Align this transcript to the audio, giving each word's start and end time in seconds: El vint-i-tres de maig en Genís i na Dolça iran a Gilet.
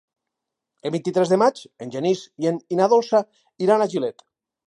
El 0.89 0.93
vint-i-tres 0.95 1.33
de 1.33 1.37
maig 1.41 1.61
en 1.85 1.93
Genís 1.97 2.23
i 2.47 2.79
na 2.81 2.89
Dolça 2.95 3.23
iran 3.67 3.85
a 3.87 3.91
Gilet. 3.93 4.27